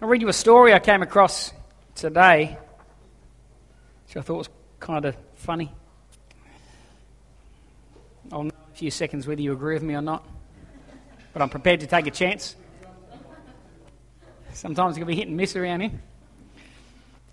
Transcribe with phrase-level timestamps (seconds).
[0.00, 1.52] I'll read you a story I came across
[1.96, 2.56] today,
[4.06, 5.72] which I thought was kind of funny.
[8.30, 10.24] I'll know in a few seconds whether you agree with me or not,
[11.32, 12.54] but I'm prepared to take a chance.
[14.52, 16.00] Sometimes it can be hit and miss around here.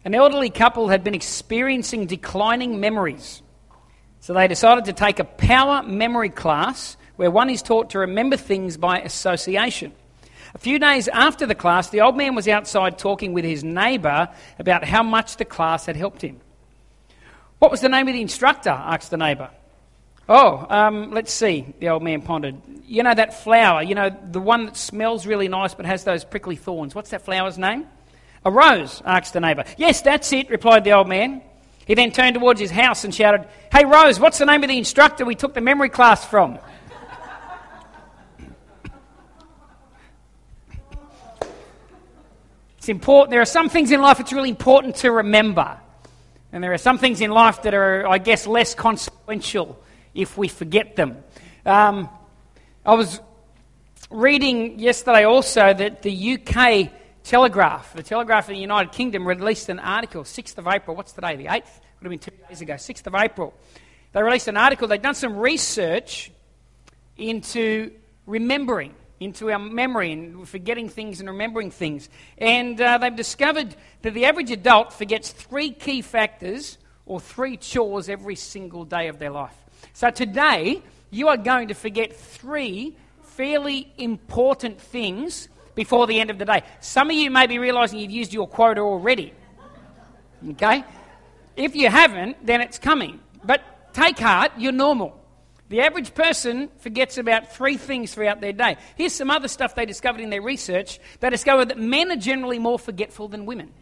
[0.03, 3.43] An elderly couple had been experiencing declining memories,
[4.21, 8.37] so they decided to take a power memory class where one is taught to remember
[8.37, 9.91] things by association.
[10.55, 14.29] A few days after the class, the old man was outside talking with his neighbour
[14.57, 16.39] about how much the class had helped him.
[17.59, 18.69] What was the name of the instructor?
[18.69, 19.49] asked the neighbour.
[20.29, 22.55] Oh, um, let's see, the old man pondered.
[22.85, 26.23] You know that flower, you know, the one that smells really nice but has those
[26.23, 26.95] prickly thorns.
[26.95, 27.85] What's that flower's name?
[28.45, 29.65] A rose, asked the neighbour.
[29.77, 31.41] Yes, that's it, replied the old man.
[31.85, 34.77] He then turned towards his house and shouted, Hey, Rose, what's the name of the
[34.77, 36.59] instructor we took the memory class from?
[42.85, 43.31] It's important.
[43.31, 45.79] There are some things in life it's really important to remember.
[46.51, 50.47] And there are some things in life that are, I guess, less consequential if we
[50.47, 51.23] forget them.
[51.65, 52.07] Um,
[52.85, 53.19] I was
[54.11, 56.91] reading yesterday also that the UK
[57.23, 60.95] Telegraph, the Telegraph of the United Kingdom, released an article, 6th of April.
[60.95, 61.37] What's today?
[61.37, 61.63] The 8th?
[61.63, 63.55] Would have been two days ago, 6th of April.
[64.11, 64.87] They released an article.
[64.87, 66.29] They'd done some research
[67.17, 67.93] into
[68.27, 68.93] remembering
[69.25, 72.09] into our memory and forgetting things and remembering things.
[72.37, 78.07] And uh, they've discovered that the average adult forgets three key factors or three chores
[78.07, 79.55] every single day of their life.
[79.93, 80.81] So today,
[81.11, 86.63] you are going to forget three fairly important things before the end of the day.
[86.79, 89.33] Some of you may be realizing you've used your quota already.
[90.51, 90.83] Okay?
[91.55, 93.19] If you haven't, then it's coming.
[93.43, 95.21] But take heart, you're normal.
[95.69, 98.77] The average person forgets about three things throughout their day.
[98.95, 100.99] Here's some other stuff they discovered in their research.
[101.19, 103.73] They discovered that men are generally more forgetful than women.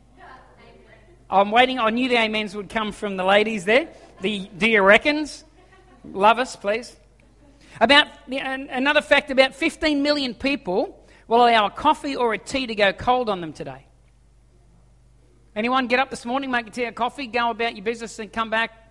[1.30, 1.80] I'm waiting.
[1.80, 3.90] I knew the amens would come from the ladies there.
[4.22, 5.44] The do you reckons?
[6.06, 6.96] Love us, please.
[7.82, 12.76] About another fact: about 15 million people will allow a coffee or a tea to
[12.76, 13.88] go cold on them today.
[15.56, 18.32] Anyone get up this morning, make a tea or coffee, go about your business, and
[18.32, 18.83] come back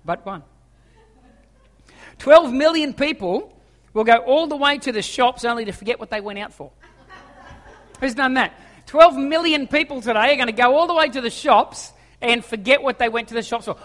[0.04, 0.44] but one.
[2.18, 3.52] 12 million people
[3.92, 6.54] will go all the way to the shops only to forget what they went out
[6.54, 6.70] for.
[8.00, 8.52] Who's done that?
[8.86, 11.92] 12 million people today are going to go all the way to the shops
[12.22, 13.76] and forget what they went to the shops for.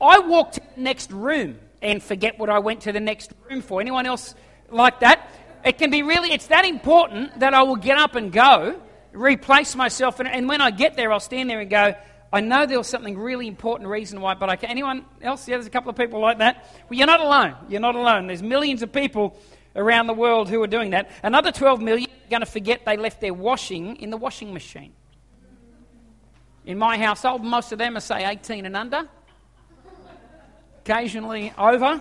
[0.00, 3.62] I walked to the next room and forget what I went to the next room
[3.62, 3.80] for.
[3.80, 4.34] Anyone else
[4.68, 5.28] like that?
[5.64, 8.80] It can be really, it's that important that I will get up and go,
[9.12, 11.94] replace myself, and, and when I get there, I'll stand there and go,
[12.32, 15.46] I know there was something really important reason why, but I can, anyone else?
[15.46, 16.64] Yeah, there's a couple of people like that.
[16.88, 17.54] Well, you're not alone.
[17.68, 18.26] You're not alone.
[18.26, 19.36] There's millions of people
[19.76, 21.10] around the world who are doing that.
[21.22, 24.94] Another 12 million are going to forget they left their washing in the washing machine.
[26.64, 29.08] In my household, most of them are, say, 18 and under,
[30.84, 32.00] occasionally over.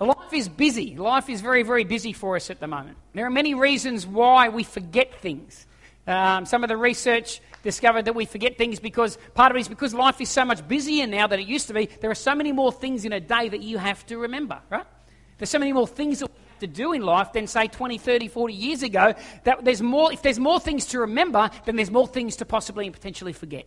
[0.00, 0.96] Life is busy.
[0.96, 2.98] Life is very, very busy for us at the moment.
[3.12, 5.66] There are many reasons why we forget things.
[6.06, 9.68] Um, some of the research discovered that we forget things because part of it is
[9.68, 11.86] because life is so much busier now than it used to be.
[11.86, 14.84] There are so many more things in a day that you have to remember, right?
[15.38, 17.96] There's so many more things that we have to do in life than, say, 20,
[17.96, 19.14] 30, 40 years ago.
[19.44, 22.86] That there's more, if there's more things to remember, then there's more things to possibly
[22.86, 23.66] and potentially forget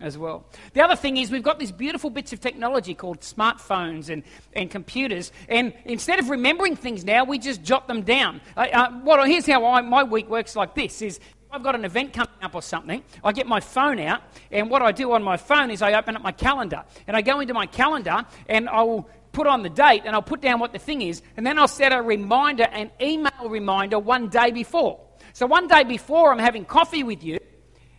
[0.00, 0.44] as well.
[0.72, 4.22] The other thing is we've got these beautiful bits of technology called smartphones and,
[4.52, 8.40] and computers, and instead of remembering things now, we just jot them down.
[8.56, 11.20] Uh, uh, what, here's how I, my week works like this is
[11.50, 14.82] I've got an event coming up or something, I get my phone out, and what
[14.82, 17.54] I do on my phone is I open up my calendar, and I go into
[17.54, 20.78] my calendar, and I will put on the date, and I'll put down what the
[20.78, 25.00] thing is, and then I'll set a reminder, an email reminder, one day before.
[25.32, 27.38] So one day before I'm having coffee with you,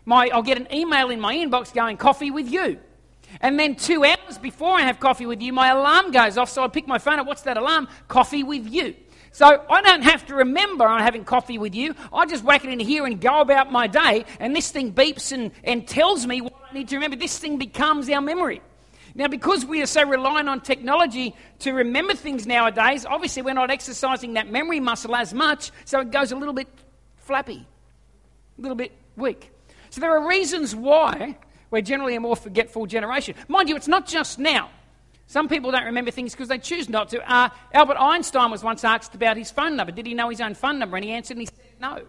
[0.06, 2.80] my, I'll get an email in my inbox going, coffee with you.
[3.42, 6.50] And then two hours before I have coffee with you, my alarm goes off.
[6.50, 7.28] So I pick my phone up.
[7.28, 7.88] What's that alarm?
[8.08, 8.96] Coffee with you.
[9.32, 11.94] So I don't have to remember I'm having coffee with you.
[12.14, 14.24] I just whack it in here and go about my day.
[14.40, 17.18] And this thing beeps and, and tells me what I need to remember.
[17.18, 18.62] This thing becomes our memory.
[19.14, 23.72] Now, because we are so reliant on technology to remember things nowadays, obviously we're not
[23.72, 26.68] exercising that memory muscle as much, so it goes a little bit
[27.16, 27.66] flappy,
[28.58, 29.52] a little bit weak.
[29.96, 31.38] So there are reasons why
[31.72, 33.34] we're generally a more forgetful generation.
[33.48, 34.70] Mind you, it's not just now.
[35.26, 37.32] Some people don't remember things because they choose not to.
[37.32, 39.94] Uh, Albert Einstein was once asked about his phone number.
[39.94, 40.98] Did he know his own phone number?
[40.98, 42.02] And he answered and he said no.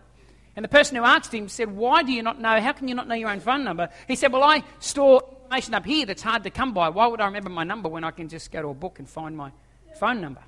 [0.57, 2.61] And the person who asked him said, Why do you not know?
[2.61, 3.89] How can you not know your own phone number?
[4.09, 6.89] He said, Well, I store information up here that's hard to come by.
[6.89, 9.09] Why would I remember my number when I can just go to a book and
[9.09, 9.53] find my
[10.01, 10.43] phone number?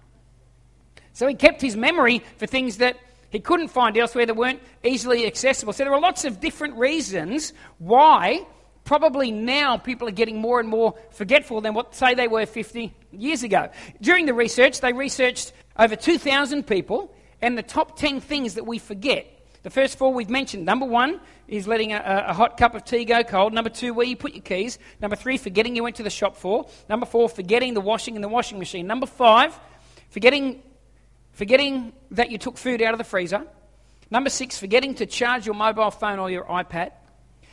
[1.13, 2.97] So he kept his memory for things that
[3.31, 5.73] he couldn't find elsewhere that weren't easily accessible.
[5.73, 8.47] So there are lots of different reasons why
[8.85, 12.95] probably now people are getting more and more forgetful than what, say, they were 50
[13.13, 13.69] years ago.
[14.01, 18.79] During the research, they researched over 2,000 people and the top 10 things that we
[18.79, 19.27] forget.
[19.63, 20.65] The first four we've mentioned.
[20.65, 23.53] Number one is letting a, a, hot cup of tea go cold.
[23.53, 24.79] Number two, where you put your keys.
[25.01, 26.67] Number three, forgetting you went to the shop for.
[26.89, 28.87] Number four, forgetting the washing in the washing machine.
[28.87, 29.59] Number five,
[30.11, 30.63] forgetting,
[31.39, 33.47] forgetting that you took food out of the freezer.
[34.11, 36.91] Number six, forgetting to charge your mobile phone or your iPad.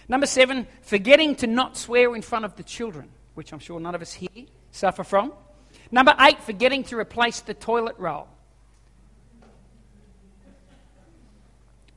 [0.08, 3.94] Number seven, forgetting to not swear in front of the children, which I'm sure none
[3.94, 5.34] of us here suffer from.
[5.92, 8.28] Number eight, forgetting to replace the toilet roll.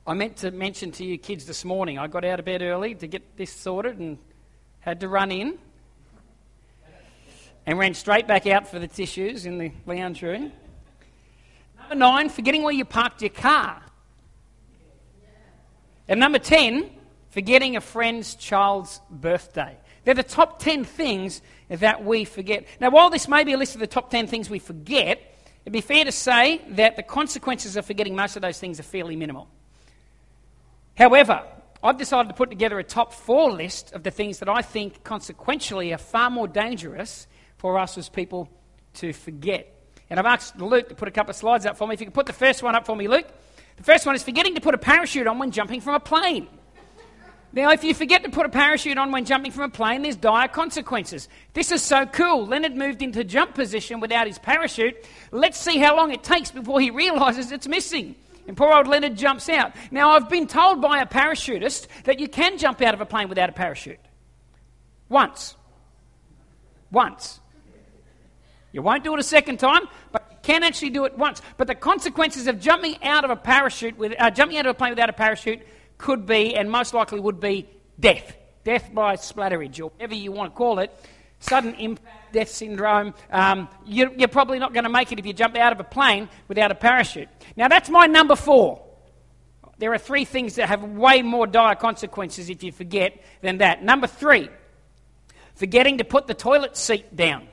[0.05, 2.93] I meant to mention to you kids this morning, I got out of bed early
[2.93, 4.19] to get this sorted and
[4.79, 5.57] had to run in
[7.65, 10.51] and ran straight back out for the tissues in the lounge room.
[11.89, 13.81] Number nine, forgetting where you parked your car.
[16.07, 16.87] And number 10,
[17.31, 19.75] forgetting a friend's child's birthday.
[20.03, 22.67] They're the top 10 things that we forget.
[22.79, 25.19] Now, while this may be a list of the top 10 things we forget,
[25.63, 28.83] it'd be fair to say that the consequences of forgetting most of those things are
[28.83, 29.47] fairly minimal.
[30.95, 31.41] However,
[31.83, 35.03] I've decided to put together a top four list of the things that I think
[35.03, 37.25] consequentially are far more dangerous
[37.57, 38.47] for us as people
[38.95, 39.75] to forget.
[40.09, 41.93] And I've asked Luke to put a couple of slides up for me.
[41.93, 43.27] If you can put the first one up for me, Luke.
[43.77, 46.47] The first one is forgetting to put a parachute on when jumping from a plane.
[47.51, 50.15] Now, if you forget to put a parachute on when jumping from a plane, there's
[50.15, 51.27] dire consequences.
[51.53, 52.45] This is so cool.
[52.45, 55.03] Leonard moved into jump position without his parachute.
[55.31, 58.15] Let's see how long it takes before he realizes it's missing.
[58.47, 59.73] And poor old Leonard jumps out.
[59.89, 63.29] Now, I've been told by a parachutist that you can jump out of a plane
[63.29, 63.99] without a parachute.
[65.07, 65.55] Once.
[66.91, 67.39] Once.
[68.71, 71.41] You won't do it a second time, but you can actually do it once.
[71.57, 74.73] But the consequences of jumping out of a parachute, with, uh, jumping out of a
[74.73, 75.61] plane without a parachute,
[75.97, 77.67] could be, and most likely would be,
[77.99, 78.35] death.
[78.63, 80.93] Death by splatterage, or whatever you want to call it.
[81.39, 83.13] Sudden impact, death syndrome.
[83.31, 85.85] Um, you're, you're probably not going to make it if you jump out of a
[85.85, 87.29] plane without a parachute.
[87.55, 88.85] Now, that's my number four.
[89.77, 93.81] There are three things that have way more dire consequences if you forget than that.
[93.81, 94.49] Number three,
[95.55, 97.47] forgetting to put the toilet seat down.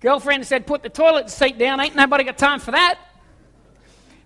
[0.00, 1.80] Girlfriend said, Put the toilet seat down.
[1.80, 2.98] Ain't nobody got time for that.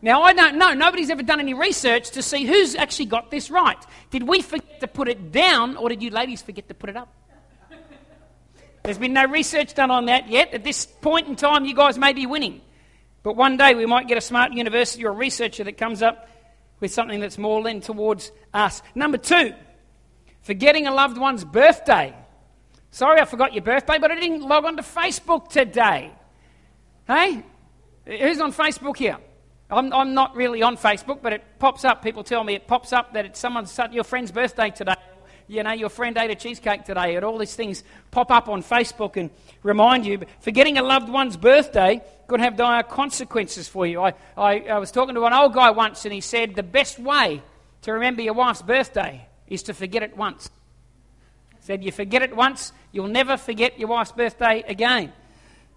[0.04, 0.74] Now, I don't know.
[0.74, 3.78] Nobody's ever done any research to see who's actually got this right.
[4.10, 6.96] Did we forget to put it down, or did you ladies forget to put it
[6.96, 7.14] up?
[8.82, 10.52] There's been no research done on that yet.
[10.54, 12.60] At this point in time, you guys may be winning.
[13.22, 16.28] But one day we might get a smart university or a researcher that comes up
[16.80, 18.82] with something that's more lent towards us.
[18.96, 19.54] Number two,
[20.40, 22.12] forgetting a loved one's birthday.
[22.92, 26.12] Sorry I forgot your birthday, but I didn't log on to Facebook today.
[27.06, 27.42] Hey?
[28.04, 29.16] Who's on Facebook here?
[29.70, 32.04] I'm, I'm not really on Facebook, but it pops up.
[32.04, 34.92] People tell me it pops up that it's someone's your friend's birthday today.
[35.48, 38.62] You know, your friend ate a cheesecake today, and all these things pop up on
[38.62, 39.30] Facebook and
[39.62, 40.20] remind you.
[40.40, 44.02] Forgetting a loved one's birthday could have dire consequences for you.
[44.02, 46.98] I, I, I was talking to an old guy once, and he said the best
[46.98, 47.42] way
[47.82, 50.50] to remember your wife's birthday is to forget it once.
[51.62, 55.12] Said, You forget it once, you'll never forget your wife's birthday again.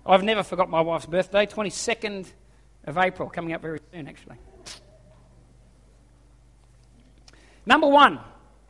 [0.03, 2.25] I've never forgot my wife's birthday, 22nd
[2.85, 4.37] of April, coming up very soon, actually.
[7.67, 8.19] Number one,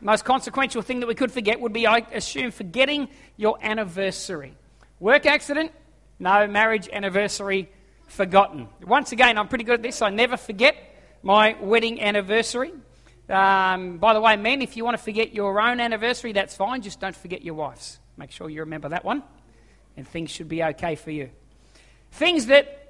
[0.01, 3.07] most consequential thing that we could forget would be, I assume, forgetting
[3.37, 4.53] your anniversary.
[4.99, 5.71] Work accident?
[6.19, 6.47] No.
[6.47, 7.69] Marriage anniversary?
[8.07, 8.67] Forgotten.
[8.85, 10.01] Once again, I'm pretty good at this.
[10.01, 10.75] I never forget
[11.23, 12.73] my wedding anniversary.
[13.29, 16.81] Um, by the way, men, if you want to forget your own anniversary, that's fine.
[16.81, 17.99] Just don't forget your wife's.
[18.17, 19.23] Make sure you remember that one,
[19.97, 21.29] and things should be okay for you.
[22.11, 22.85] Things that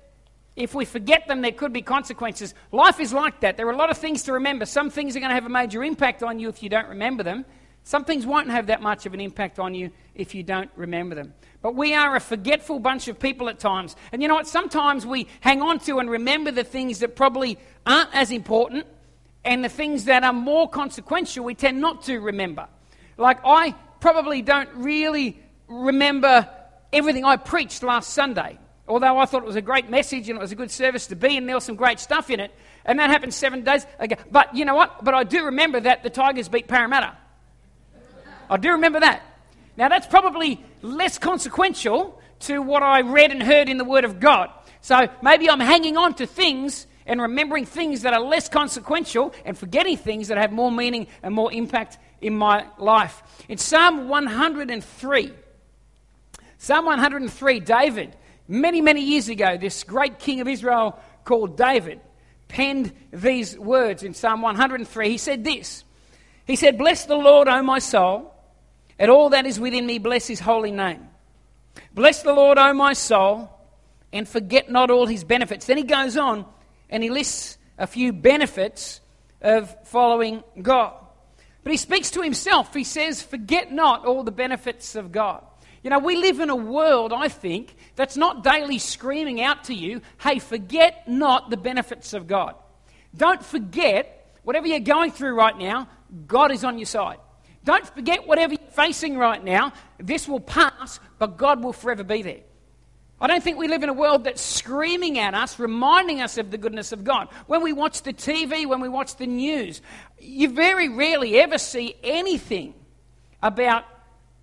[0.55, 2.53] if we forget them, there could be consequences.
[2.71, 3.57] Life is like that.
[3.57, 4.65] There are a lot of things to remember.
[4.65, 7.23] Some things are going to have a major impact on you if you don't remember
[7.23, 7.45] them.
[7.83, 11.13] Some things won't have that much of an impact on you if you don't remember
[11.13, 11.33] them.
[11.61, 13.95] But we are a forgetful bunch of people at times.
[14.11, 14.47] And you know what?
[14.47, 18.87] Sometimes we hang on to and remember the things that probably aren't as important,
[19.45, 22.67] and the things that are more consequential, we tend not to remember.
[23.17, 26.49] Like, I probably don't really remember
[26.91, 28.59] everything I preached last Sunday.
[28.87, 31.15] Although I thought it was a great message and it was a good service to
[31.15, 32.51] be, and there was some great stuff in it.
[32.85, 34.15] And that happened seven days ago.
[34.29, 35.03] But you know what?
[35.03, 37.15] But I do remember that the Tigers beat Parramatta.
[38.49, 39.23] I do remember that.
[39.77, 44.19] Now, that's probably less consequential to what I read and heard in the Word of
[44.19, 44.51] God.
[44.81, 49.57] So maybe I'm hanging on to things and remembering things that are less consequential and
[49.57, 53.21] forgetting things that have more meaning and more impact in my life.
[53.47, 55.31] In Psalm 103,
[56.57, 58.15] Psalm 103, David,
[58.47, 61.99] many, many years ago, this great king of Israel called David,
[62.47, 65.09] penned these words in Psalm 103.
[65.09, 65.83] He said this
[66.47, 68.33] He said, Bless the Lord, O my soul,
[68.97, 71.09] and all that is within me, bless his holy name.
[71.93, 73.49] Bless the Lord, O my soul,
[74.11, 75.65] and forget not all his benefits.
[75.65, 76.45] Then he goes on
[76.95, 79.01] and he lists a few benefits
[79.41, 80.93] of following God.
[81.61, 82.73] But he speaks to himself.
[82.73, 85.43] He says, Forget not all the benefits of God.
[85.83, 89.73] You know, we live in a world, I think, that's not daily screaming out to
[89.73, 92.55] you, hey, forget not the benefits of God.
[93.13, 95.89] Don't forget, whatever you're going through right now,
[96.27, 97.19] God is on your side.
[97.65, 102.21] Don't forget whatever you're facing right now, this will pass, but God will forever be
[102.21, 102.41] there.
[103.25, 106.51] I don't think we live in a world that's screaming at us, reminding us of
[106.51, 107.27] the goodness of God.
[107.47, 109.81] When we watch the TV, when we watch the news,
[110.19, 112.75] you very rarely ever see anything
[113.41, 113.83] about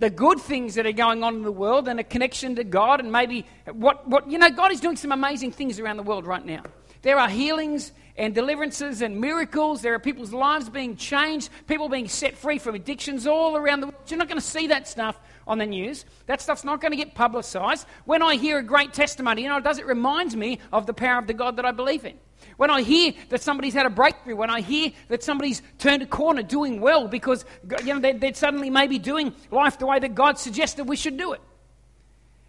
[0.00, 2.98] the good things that are going on in the world and a connection to God
[2.98, 6.26] and maybe what, what you know, God is doing some amazing things around the world
[6.26, 6.64] right now.
[7.02, 9.82] There are healings and deliverances and miracles.
[9.82, 13.86] There are people's lives being changed, people being set free from addictions all around the
[13.86, 14.02] world.
[14.08, 16.04] You're not going to see that stuff on the news.
[16.26, 17.86] That stuff's not going to get publicized.
[18.04, 21.18] When I hear a great testimony, you know, does it reminds me of the power
[21.18, 22.18] of the God that I believe in.
[22.56, 26.06] When I hear that somebody's had a breakthrough, when I hear that somebody's turned a
[26.06, 27.44] corner doing well because
[27.84, 31.16] you know, they're, they're suddenly maybe doing life the way that God suggested we should
[31.16, 31.40] do it.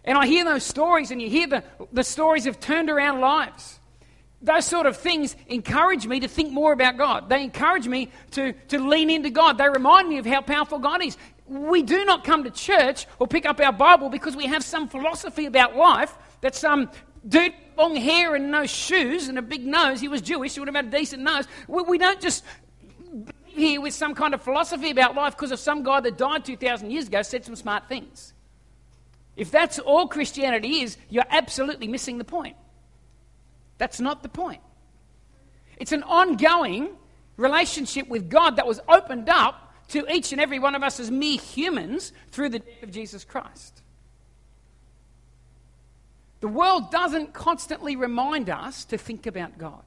[0.04, 3.80] And I hear those stories, and you hear the, the stories of turned around lives
[4.44, 7.30] those sort of things encourage me to think more about God.
[7.30, 9.56] They encourage me to, to lean into God.
[9.56, 11.16] They remind me of how powerful God is.
[11.46, 14.88] We do not come to church or pick up our Bible because we have some
[14.88, 16.90] philosophy about life that some
[17.26, 20.68] dude, long hair and no shoes and a big nose, he was Jewish, he would
[20.68, 21.46] have had a decent nose.
[21.68, 22.44] We, we don't just
[23.46, 26.90] here with some kind of philosophy about life because of some guy that died 2,000
[26.90, 28.32] years ago said some smart things.
[29.36, 32.56] If that's all Christianity is, you're absolutely missing the point.
[33.78, 34.60] That's not the point.
[35.76, 36.90] It's an ongoing
[37.36, 41.10] relationship with God that was opened up to each and every one of us as
[41.10, 43.82] mere humans through the death of Jesus Christ.
[46.40, 49.82] The world doesn't constantly remind us to think about God.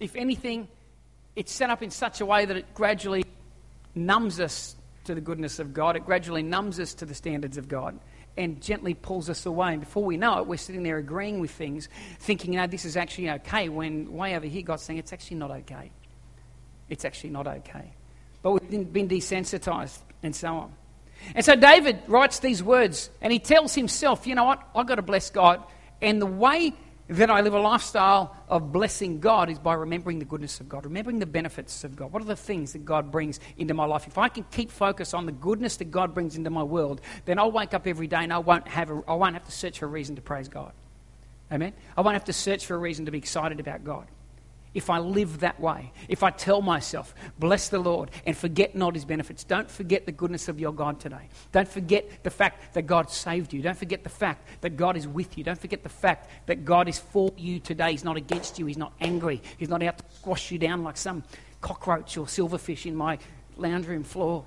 [0.00, 0.68] If anything,
[1.36, 3.24] it's set up in such a way that it gradually
[3.94, 7.68] numbs us to the goodness of God, it gradually numbs us to the standards of
[7.68, 7.98] God
[8.36, 9.72] and gently pulls us away.
[9.72, 12.84] And before we know it, we're sitting there agreeing with things, thinking, you know, this
[12.84, 15.90] is actually okay, when way over here God's saying it's actually not okay.
[16.88, 17.92] It's actually not okay.
[18.44, 20.72] But we've been desensitized and so on.
[21.34, 24.96] And so David writes these words and he tells himself, you know what, I've got
[24.96, 25.62] to bless God.
[26.02, 26.74] And the way
[27.08, 30.84] that I live a lifestyle of blessing God is by remembering the goodness of God,
[30.84, 32.12] remembering the benefits of God.
[32.12, 34.06] What are the things that God brings into my life?
[34.06, 37.38] If I can keep focus on the goodness that God brings into my world, then
[37.38, 39.78] I'll wake up every day and I won't have, a, I won't have to search
[39.78, 40.72] for a reason to praise God.
[41.50, 41.72] Amen?
[41.96, 44.06] I won't have to search for a reason to be excited about God
[44.74, 48.94] if I live that way, if I tell myself, bless the Lord and forget not
[48.94, 49.44] his benefits.
[49.44, 51.28] Don't forget the goodness of your God today.
[51.52, 53.62] Don't forget the fact that God saved you.
[53.62, 55.44] Don't forget the fact that God is with you.
[55.44, 57.92] Don't forget the fact that God is for you today.
[57.92, 58.66] He's not against you.
[58.66, 59.40] He's not angry.
[59.56, 61.22] He's not out to squash you down like some
[61.60, 63.18] cockroach or silverfish in my
[63.56, 64.44] lounge room floor.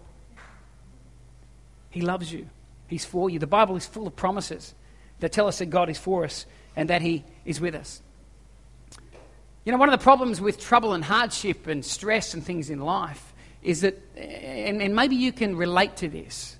[1.89, 2.49] He loves you.
[2.87, 3.39] He's for you.
[3.39, 4.75] The Bible is full of promises
[5.19, 8.01] that tell us that God is for us and that he is with us.
[9.67, 12.79] You know, one of the problems with trouble and hardship and stress and things in
[12.79, 16.55] life is that, and, and maybe you can relate to this,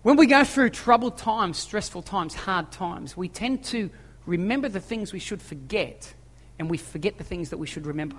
[0.00, 3.90] when we go through troubled times, stressful times, hard times, we tend to
[4.24, 6.14] remember the things we should forget
[6.58, 8.16] and we forget the things that we should remember.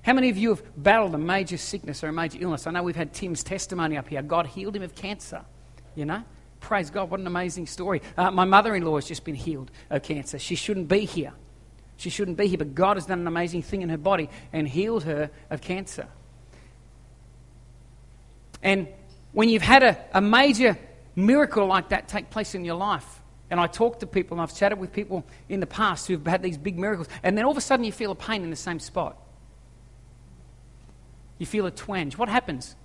[0.00, 2.66] How many of you have battled a major sickness or a major illness?
[2.66, 4.22] I know we've had Tim's testimony up here.
[4.22, 5.44] God healed him of cancer,
[5.94, 6.24] you know?
[6.60, 8.00] Praise God, what an amazing story.
[8.16, 10.38] Uh, my mother in law has just been healed of cancer.
[10.38, 11.34] She shouldn't be here.
[12.00, 14.66] She shouldn't be here, but God has done an amazing thing in her body and
[14.66, 16.08] healed her of cancer.
[18.62, 18.88] And
[19.32, 20.78] when you've had a, a major
[21.14, 24.56] miracle like that take place in your life, and I talk to people and I've
[24.56, 27.58] chatted with people in the past who've had these big miracles, and then all of
[27.58, 29.18] a sudden you feel a pain in the same spot.
[31.36, 32.16] You feel a twinge.
[32.16, 32.76] What happens?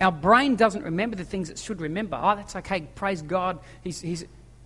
[0.00, 2.18] Our brain doesn't remember the things it should remember.
[2.18, 2.88] Oh, that's okay.
[2.94, 3.58] Praise God.
[3.82, 4.24] He's, he's,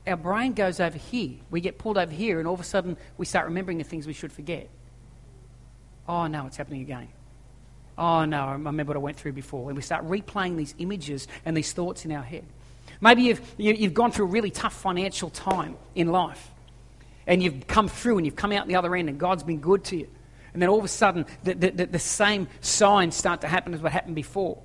[0.09, 1.37] our brain goes over here.
[1.50, 4.07] We get pulled over here, and all of a sudden we start remembering the things
[4.07, 4.69] we should forget.
[6.09, 7.09] Oh, no, it's happening again.
[7.99, 9.69] Oh, no, I remember what I went through before.
[9.69, 12.45] And we start replaying these images and these thoughts in our head.
[13.00, 16.50] Maybe you've, you, have gone through a really tough financial time in life.
[17.27, 19.85] And you've come through and you've come out the other end, and God's been good
[19.85, 20.09] to you.
[20.55, 23.83] And then all of a sudden, the, the, the, same signs start to happen as
[23.83, 24.62] what happened before.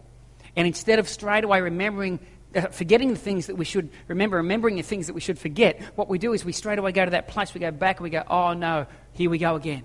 [0.56, 2.20] And instead of straight away remembering
[2.56, 5.82] Uh, forgetting the things that we should remember, remembering the things that we should forget,
[5.96, 8.04] what we do is we straight away go to that place, we go back and
[8.04, 9.84] we go, oh no, here we go again.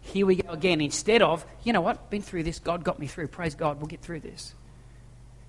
[0.00, 0.80] Here we go again.
[0.80, 3.28] Instead of, you know what, been through this, God got me through.
[3.28, 4.54] Praise God, we'll get through this.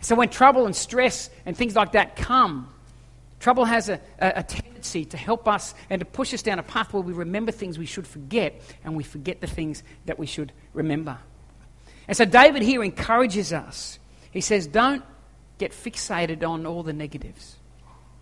[0.01, 2.71] So when trouble and stress and things like that come,
[3.39, 6.63] trouble has a, a, a tendency to help us and to push us down a
[6.63, 10.25] path where we remember things we should forget and we forget the things that we
[10.25, 11.17] should remember.
[12.07, 13.99] And so David here encourages us.
[14.31, 15.03] He says, Don't
[15.57, 17.57] get fixated on all the negatives.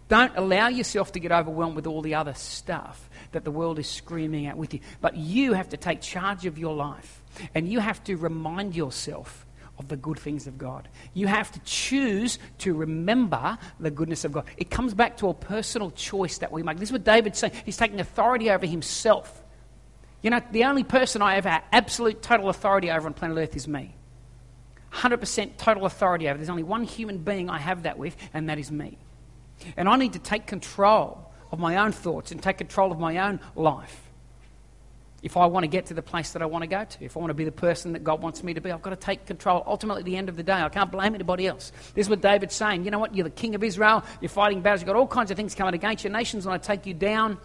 [0.08, 3.90] Don't allow yourself to get overwhelmed with all the other stuff that the world is
[3.90, 4.80] screaming at with you.
[5.02, 7.24] But you have to take charge of your life
[7.56, 9.46] and you have to remind yourself
[9.80, 10.88] of the good things of God.
[11.14, 14.46] You have to choose to remember the goodness of God.
[14.58, 16.78] It comes back to a personal choice that we make.
[16.78, 17.54] This is what David's saying.
[17.66, 19.44] He's taking authority over himself.
[20.22, 23.68] You know, the only person I have absolute total authority over on planet Earth is
[23.68, 23.96] me.
[24.96, 26.38] 100% total authority over.
[26.38, 28.98] There's only one human being I have that with, and that is me.
[29.78, 33.18] And I need to take control of my own thoughts and take control of my
[33.18, 34.02] own life.
[35.22, 37.18] If I want to get to the place that I want to go to, if
[37.18, 38.96] I want to be the person that God wants me to be, I've got to
[38.96, 39.64] take control.
[39.66, 41.72] Ultimately, at the end of the day, I can't blame anybody else.
[41.96, 42.86] This is what David's saying.
[42.86, 43.16] You know what?
[43.16, 44.04] You're the king of Israel.
[44.22, 44.82] You're fighting battles.
[44.82, 46.12] You've got all kinds of things coming against you.
[46.12, 47.40] Nations want to take you down.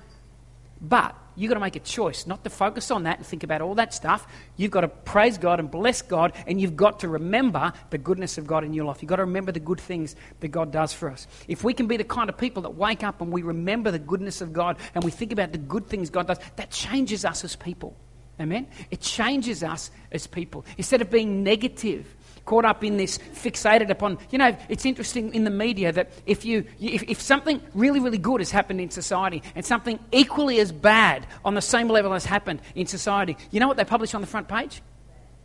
[0.81, 3.63] But you've got to make a choice not to focus on that and think about
[3.63, 4.27] all that stuff.
[4.57, 8.37] You've got to praise God and bless God, and you've got to remember the goodness
[8.37, 9.01] of God in your life.
[9.01, 11.27] You've got to remember the good things that God does for us.
[11.49, 13.99] If we can be the kind of people that wake up and we remember the
[13.99, 17.43] goodness of God and we think about the good things God does, that changes us
[17.43, 17.97] as people.
[18.39, 18.67] Amen?
[18.91, 20.65] It changes us as people.
[20.79, 22.07] Instead of being negative,
[22.45, 24.19] caught up in this, fixated upon.
[24.31, 28.19] You know, it's interesting in the media that if, you, if, if something really, really
[28.19, 32.25] good has happened in society and something equally as bad on the same level has
[32.25, 34.83] happened in society, you know what they publish on the front page?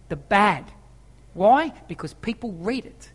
[0.10, 0.66] The bad.
[1.34, 1.74] Why?
[1.88, 3.12] Because people read it.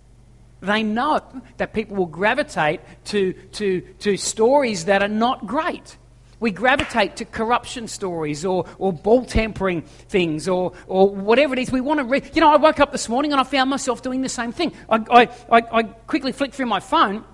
[0.61, 1.21] They know
[1.57, 5.97] that people will gravitate to, to, to stories that are not great
[6.41, 11.71] we gravitate to corruption stories or, or ball tampering things or, or whatever it is.
[11.71, 12.35] We want to read.
[12.35, 14.73] You know, I woke up this morning and I found myself doing the same thing.
[14.89, 17.25] I, I, I, quickly flicked through my phone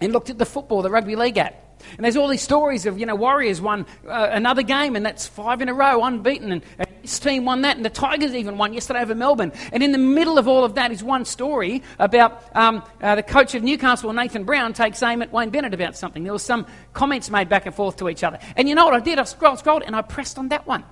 [0.00, 1.54] and looked at the football, the rugby league app.
[1.96, 5.26] And there's all these stories of, you know, Warriors won uh, another game and that's
[5.26, 6.52] five in a row, unbeaten.
[6.52, 7.76] And, and this team won that.
[7.76, 9.52] And the Tigers even won yesterday over Melbourne.
[9.72, 13.22] And in the middle of all of that is one story about um, uh, the
[13.22, 16.24] coach of Newcastle, Nathan Brown, takes aim at Wayne Bennett about something.
[16.24, 18.38] There was some comments made back and forth to each other.
[18.56, 19.18] And you know what I did?
[19.18, 20.84] I scrolled, scrolled, and I pressed on that one.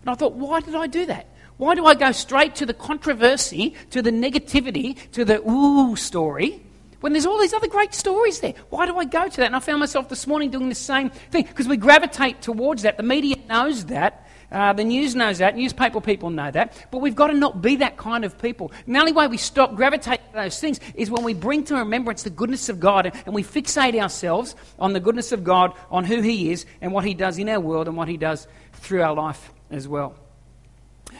[0.00, 1.28] And I thought, why did I do that?
[1.58, 6.62] Why do I go straight to the controversy, to the negativity, to the ooh story?
[7.00, 9.46] When there's all these other great stories there, why do I go to that?
[9.46, 12.96] And I found myself this morning doing the same thing because we gravitate towards that.
[12.96, 14.27] The media knows that.
[14.50, 15.56] Uh, the news knows that.
[15.56, 16.86] Newspaper people know that.
[16.90, 18.72] But we've got to not be that kind of people.
[18.86, 21.76] And the only way we stop gravitating to those things is when we bring to
[21.76, 26.04] remembrance the goodness of God and we fixate ourselves on the goodness of God, on
[26.04, 29.02] who He is and what He does in our world and what He does through
[29.02, 30.14] our life as well.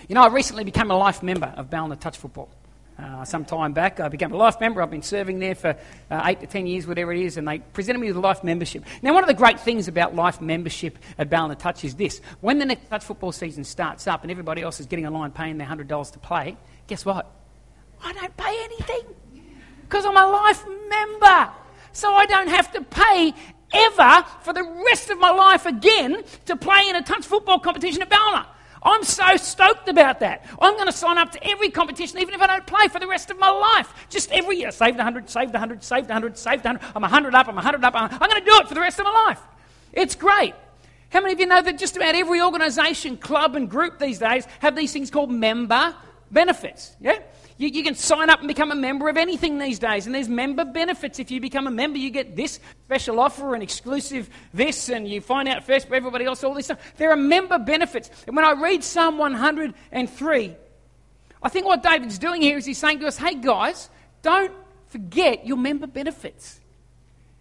[0.09, 2.51] You know, I recently became a life member of Ballina Touch Football
[2.99, 4.01] uh, some time back.
[4.01, 4.83] I became a life member.
[4.83, 5.77] I've been serving there for
[6.11, 8.43] uh, eight to ten years, whatever it is, and they presented me with a life
[8.43, 8.85] membership.
[9.03, 12.59] Now, one of the great things about life membership at Ballina Touch is this when
[12.59, 15.59] the next touch football season starts up and everybody else is getting a line paying
[15.59, 16.57] their $100 to play,
[16.87, 17.31] guess what?
[18.03, 19.15] I don't pay anything
[19.83, 21.53] because I'm a life member.
[21.93, 23.35] So I don't have to pay
[23.73, 28.03] ever for the rest of my life again to play in a touch football competition
[28.03, 28.47] at Ballina.
[28.83, 30.45] I'm so stoked about that.
[30.61, 33.07] I'm going to sign up to every competition, even if I don't play for the
[33.07, 33.93] rest of my life.
[34.09, 34.71] Just every year.
[34.71, 36.93] Saved 100, saved 100, saved 100, saved 100.
[36.95, 37.95] I'm 100 up, I'm 100 up.
[37.95, 39.41] I'm going to do it for the rest of my life.
[39.93, 40.55] It's great.
[41.11, 44.47] How many of you know that just about every organisation, club, and group these days
[44.61, 45.95] have these things called member
[46.31, 46.95] benefits?
[47.01, 47.19] Yeah?
[47.59, 50.29] You, you, can sign up and become a member of anything these days, and there's
[50.29, 51.19] member benefits.
[51.19, 55.21] If you become a member, you get this special offer and exclusive this, and you
[55.21, 56.79] find out first for everybody else all this stuff.
[56.97, 58.11] There are member benefits.
[58.29, 60.57] And when I read Psalm 103,
[61.43, 63.91] I think what David's doing here is he's saying to us, hey guys,
[64.23, 64.53] don't
[64.87, 66.61] forget your member benefits.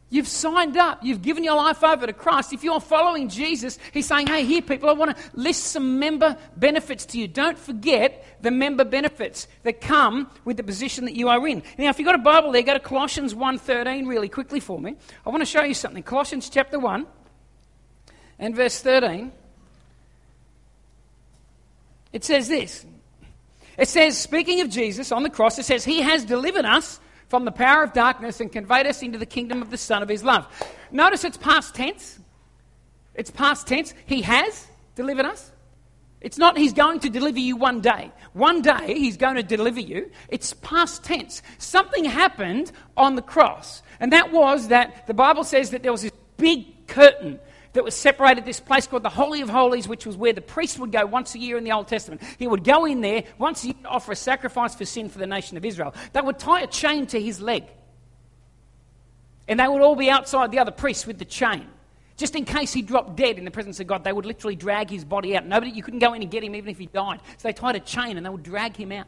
[0.09, 1.03] You've signed up.
[1.03, 2.53] You've given your life over to Christ.
[2.53, 6.37] If you're following Jesus, He's saying, hey, here, people, I want to list some member
[6.55, 7.27] benefits to you.
[7.27, 11.61] Don't forget the member benefits that come with the position that you are in.
[11.77, 14.95] Now, if you've got a Bible there, go to Colossians 1.13 really quickly for me.
[15.25, 16.03] I want to show you something.
[16.03, 17.05] Colossians chapter 1
[18.39, 19.33] and verse 13.
[22.13, 22.85] It says this.
[23.77, 27.45] It says, speaking of Jesus on the cross, it says, He has delivered us from
[27.45, 30.23] the power of darkness and conveyed us into the kingdom of the Son of His
[30.23, 30.47] love.
[30.91, 32.19] Notice it's past tense.
[33.15, 33.93] It's past tense.
[34.05, 35.51] He has delivered us.
[36.21, 38.11] It's not He's going to deliver you one day.
[38.33, 40.11] One day He's going to deliver you.
[40.29, 41.41] It's past tense.
[41.57, 43.81] Something happened on the cross.
[43.99, 47.39] And that was that the Bible says that there was this big curtain
[47.73, 50.79] that was separated this place called the Holy of Holies, which was where the priest
[50.79, 52.21] would go once a year in the Old Testament.
[52.37, 55.19] He would go in there once a year to offer a sacrifice for sin for
[55.19, 55.93] the nation of Israel.
[56.13, 57.65] They would tie a chain to his leg.
[59.47, 61.67] And they would all be outside the other priests with the chain.
[62.17, 64.89] Just in case he dropped dead in the presence of God, they would literally drag
[64.89, 65.45] his body out.
[65.45, 67.19] Nobody, you couldn't go in and get him even if he died.
[67.37, 69.07] So they tied a chain and they would drag him out.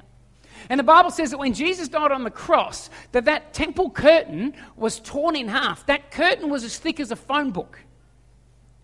[0.70, 4.54] And the Bible says that when Jesus died on the cross, that that temple curtain
[4.76, 5.86] was torn in half.
[5.88, 7.80] That curtain was as thick as a phone book.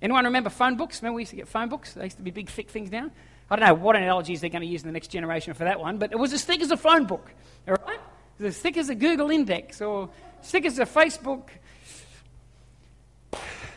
[0.01, 1.01] Anyone remember phone books?
[1.01, 1.93] Remember we used to get phone books?
[1.93, 3.11] They used to be big, thick things down.
[3.49, 5.79] I don't know what analogies they're going to use in the next generation for that
[5.79, 7.31] one, but it was as thick as a phone book.
[7.67, 7.99] All right?
[8.39, 10.09] As thick as a Google Index or
[10.41, 11.47] as thick as a Facebook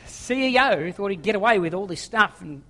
[0.06, 2.62] CEO thought he'd get away with all this stuff and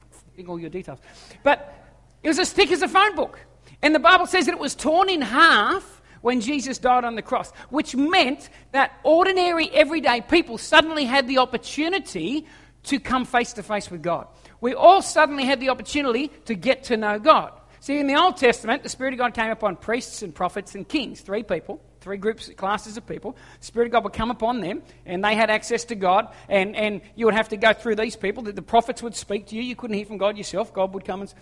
[0.47, 0.99] all your details.
[1.43, 1.75] But
[2.23, 3.41] it was as thick as a phone book.
[3.83, 7.23] And the Bible says that it was torn in half when Jesus died on the
[7.23, 12.45] cross, which meant that ordinary, everyday people suddenly had the opportunity
[12.89, 14.27] to come face to face with God.
[14.61, 17.53] We all suddenly had the opportunity to get to know God.
[17.81, 20.89] See, in the Old Testament, the Spirit of God came upon priests and prophets and
[20.89, 23.37] kings, three people, three groups, classes of people.
[23.61, 26.75] The Spirit of God would come upon them, and they had access to God, and,
[26.75, 28.43] and you would have to go through these people.
[28.43, 29.63] The, the prophets would speak to you.
[29.63, 30.75] You couldn't hear from God yourself.
[30.75, 31.33] God would come and.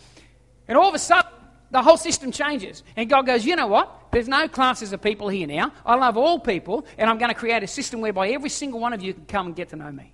[0.68, 1.30] And all of a sudden,
[1.70, 2.82] the whole system changes.
[2.96, 4.08] And God goes, you know what?
[4.12, 5.72] There's no classes of people here now.
[5.84, 8.92] I love all people, and I'm going to create a system whereby every single one
[8.92, 10.12] of you can come and get to know me.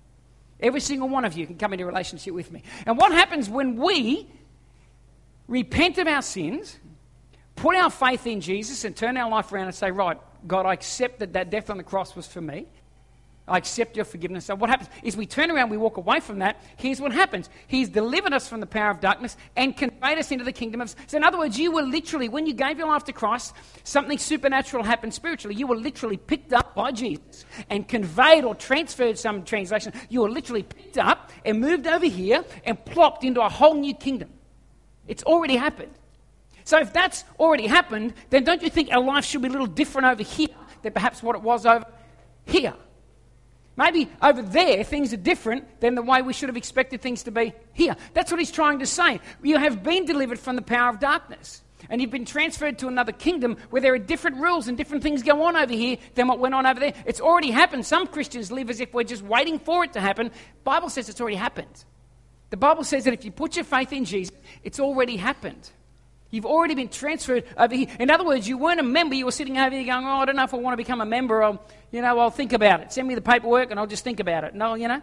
[0.63, 2.63] Every single one of you can come into relationship with me.
[2.85, 4.29] And what happens when we
[5.49, 6.79] repent of our sins,
[7.57, 10.71] put our faith in Jesus, and turn our life around and say, Right, God, I
[10.73, 12.65] accept that that death on the cross was for me.
[13.45, 14.45] I accept your forgiveness.
[14.45, 16.61] So what happens is we turn around, we walk away from that.
[16.77, 17.49] Here's what happens.
[17.67, 20.95] He's delivered us from the power of darkness and conveyed us into the kingdom of.
[21.07, 23.53] So in other words, you were literally, when you gave your life to Christ,
[23.83, 25.55] something supernatural happened spiritually.
[25.55, 29.19] You were literally picked up by Jesus and conveyed or transferred.
[29.19, 29.91] Some translation.
[30.09, 33.93] You were literally picked up and moved over here and plopped into a whole new
[33.93, 34.29] kingdom.
[35.05, 35.91] It's already happened.
[36.63, 39.67] So if that's already happened, then don't you think our life should be a little
[39.67, 40.47] different over here
[40.81, 41.85] than perhaps what it was over
[42.45, 42.73] here?
[43.75, 47.31] Maybe over there things are different than the way we should have expected things to
[47.31, 47.95] be here.
[48.13, 49.19] That's what he's trying to say.
[49.41, 51.61] You have been delivered from the power of darkness.
[51.89, 55.21] And you've been transferred to another kingdom where there are different rules and different things
[55.21, 56.93] go on over here than what went on over there.
[57.05, 57.85] It's already happened.
[57.85, 60.31] Some Christians live as if we're just waiting for it to happen.
[60.63, 61.83] Bible says it's already happened.
[62.51, 64.33] The Bible says that if you put your faith in Jesus,
[64.63, 65.71] it's already happened.
[66.33, 67.85] You've already been transferred over here.
[67.99, 69.13] In other words, you weren't a member.
[69.13, 70.99] You were sitting over here going, oh, I don't know if I want to become
[70.99, 71.43] a member.
[71.43, 72.91] I'll, you know, I'll think about it.
[72.91, 74.55] Send me the paperwork and I'll just think about it.
[74.55, 74.99] No, you know.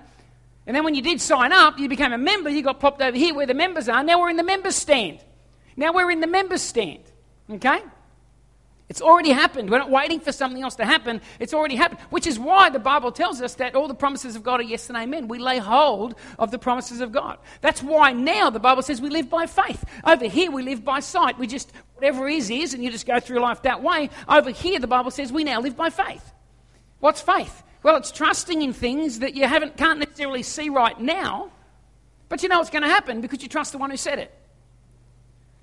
[0.67, 2.51] And then when you did sign up, you became a member.
[2.51, 4.03] You got popped over here where the members are.
[4.03, 5.21] Now we're in the members stand.
[5.77, 7.05] Now we're in the members stand.
[7.49, 7.79] Okay?
[8.91, 9.71] It's already happened.
[9.71, 11.21] We're not waiting for something else to happen.
[11.39, 14.43] It's already happened, which is why the Bible tells us that all the promises of
[14.43, 15.29] God are yes and amen.
[15.29, 17.39] We lay hold of the promises of God.
[17.61, 19.85] That's why now the Bible says we live by faith.
[20.05, 21.39] Over here, we live by sight.
[21.39, 24.11] We just, whatever is, is, and you just go through life that way.
[24.29, 26.33] Over here, the Bible says we now live by faith.
[26.99, 27.63] What's faith?
[27.85, 31.53] Well, it's trusting in things that you haven't, can't necessarily see right now,
[32.29, 34.35] but you know it's going to happen because you trust the one who said it.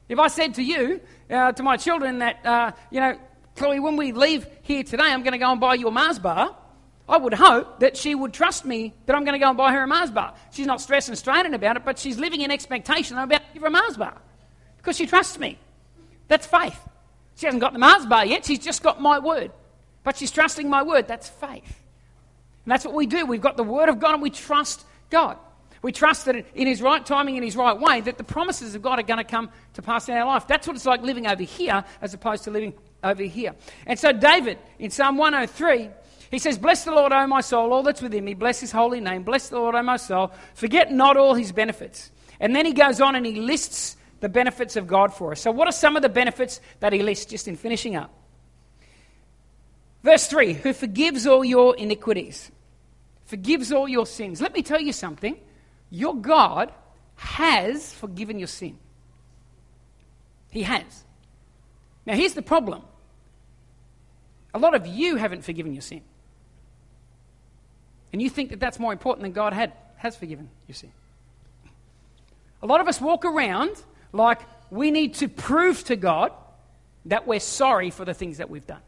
[0.09, 3.17] If I said to you, uh, to my children, that, uh, you know,
[3.55, 6.19] Chloe, when we leave here today, I'm going to go and buy you a Mars
[6.19, 6.55] bar,
[7.09, 9.71] I would hope that she would trust me that I'm going to go and buy
[9.71, 10.33] her a Mars bar.
[10.51, 13.53] She's not stressed and straining about it, but she's living in expectation I'm about to
[13.53, 14.17] give her a Mars bar
[14.77, 15.57] because she trusts me.
[16.27, 16.79] That's faith.
[17.35, 19.51] She hasn't got the Mars bar yet, she's just got my word.
[20.03, 21.07] But she's trusting my word.
[21.07, 21.83] That's faith.
[22.65, 23.25] And that's what we do.
[23.25, 25.37] We've got the word of God and we trust God.
[25.81, 28.81] We trust that in His right timing, in His right way, that the promises of
[28.81, 30.47] God are going to come to pass in our life.
[30.47, 33.55] That's what it's like living over here as opposed to living over here.
[33.85, 35.89] And so, David, in Psalm 103,
[36.31, 38.33] he says, Bless the Lord, O my soul, all that's within me.
[38.33, 39.23] Bless His holy name.
[39.23, 40.31] Bless the Lord, O my soul.
[40.55, 42.11] Forget not all His benefits.
[42.39, 45.41] And then he goes on and he lists the benefits of God for us.
[45.41, 48.13] So, what are some of the benefits that he lists just in finishing up?
[50.03, 52.51] Verse 3 Who forgives all your iniquities
[53.27, 54.41] forgives all your sins.
[54.41, 55.37] Let me tell you something.
[55.89, 56.71] Your God
[57.15, 58.77] has forgiven your sin.
[60.49, 61.03] He has.
[62.05, 62.83] Now, here's the problem
[64.53, 66.01] a lot of you haven't forgiven your sin.
[68.11, 70.91] And you think that that's more important than God had, has forgiven your sin.
[72.63, 73.75] A lot of us walk around
[74.13, 76.31] like we need to prove to God
[77.05, 78.81] that we're sorry for the things that we've done.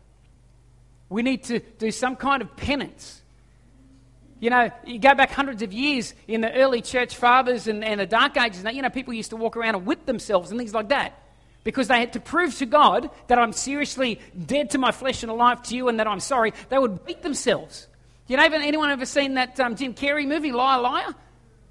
[1.09, 3.21] We need to do some kind of penance.
[4.39, 7.99] You know, you go back hundreds of years in the early church fathers and, and
[7.99, 10.59] the dark ages, and you know, people used to walk around and whip themselves and
[10.59, 11.13] things like that
[11.63, 15.31] because they had to prove to God that I'm seriously dead to my flesh and
[15.31, 16.53] alive to you and that I'm sorry.
[16.69, 17.87] They would beat themselves.
[18.27, 21.15] You know, anyone ever seen that um, Jim Carrey movie, Liar Liar?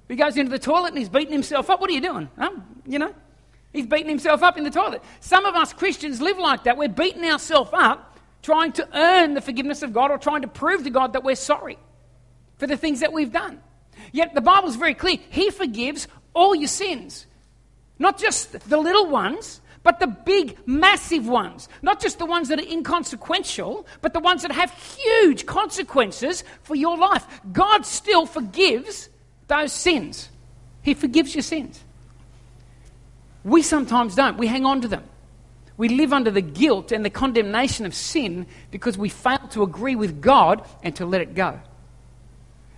[0.07, 1.81] He goes into the toilet and he's beating himself up.
[1.81, 2.29] What are you doing?
[2.37, 3.13] Um, you know,
[3.73, 5.01] he's beating himself up in the toilet.
[5.21, 6.77] Some of us Christians live like that.
[6.77, 10.83] We're beating ourselves up trying to earn the forgiveness of God or trying to prove
[10.83, 11.77] to God that we're sorry
[12.59, 13.59] for the things that we've done.
[14.11, 15.17] Yet the Bible's very clear.
[15.29, 17.25] He forgives all your sins.
[17.97, 21.69] Not just the little ones, but the big, massive ones.
[21.81, 26.75] Not just the ones that are inconsequential, but the ones that have huge consequences for
[26.75, 27.25] your life.
[27.51, 29.09] God still forgives
[29.47, 30.29] those sins.
[30.81, 31.83] He forgives your sins.
[33.43, 34.37] We sometimes don't.
[34.37, 35.03] We hang on to them.
[35.77, 39.95] We live under the guilt and the condemnation of sin because we fail to agree
[39.95, 41.59] with God and to let it go.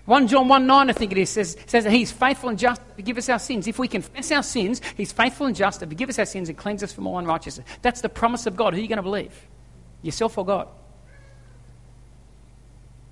[0.06, 2.82] 1 John 1 9, I think it is, says, says that He's faithful and just
[2.82, 3.68] to forgive us our sins.
[3.68, 6.58] If we confess our sins, He's faithful and just to forgive us our sins and
[6.58, 7.68] cleanse us from all unrighteousness.
[7.82, 8.74] That's the promise of God.
[8.74, 9.34] Who are you going to believe?
[10.02, 10.68] Yourself or God?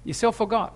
[0.04, 0.72] Yourself or God?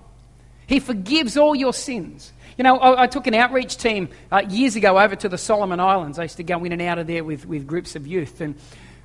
[0.67, 2.32] He forgives all your sins.
[2.58, 5.80] You know, I, I took an outreach team uh, years ago over to the Solomon
[5.80, 6.19] Islands.
[6.19, 8.39] I used to go in and out of there with, with groups of youth.
[8.39, 8.56] And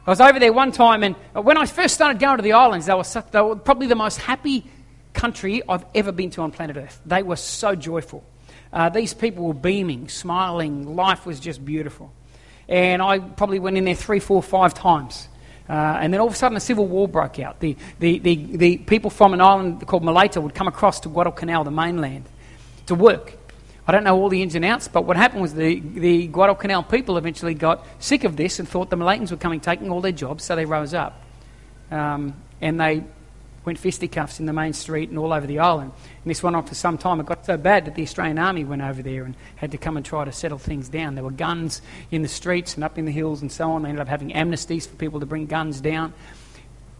[0.06, 2.86] I was over there one time, and when I first started going to the islands,
[2.86, 4.64] they were, they were probably the most happy
[5.12, 7.00] country I've ever been to on planet Earth.
[7.06, 8.24] They were so joyful.
[8.72, 10.94] Uh, these people were beaming, smiling.
[10.94, 12.12] Life was just beautiful.
[12.68, 15.28] And I probably went in there three, four, five times.
[15.68, 17.60] Uh, and then all of a sudden, a civil war broke out.
[17.60, 21.64] The, the, the, the people from an island called Malaita would come across to Guadalcanal,
[21.64, 22.24] the mainland,
[22.86, 23.34] to work.
[23.86, 26.82] I don't know all the ins and outs, but what happened was the, the Guadalcanal
[26.82, 30.12] people eventually got sick of this and thought the Malaitans were coming, taking all their
[30.12, 31.22] jobs, so they rose up.
[31.90, 33.04] Um, and they
[33.68, 35.92] went fisticuffs in the main street and all over the island.
[36.24, 37.20] And this went on for some time.
[37.20, 39.98] It got so bad that the Australian Army went over there and had to come
[39.98, 41.14] and try to settle things down.
[41.14, 43.82] There were guns in the streets and up in the hills and so on.
[43.82, 46.14] They ended up having amnesties for people to bring guns down.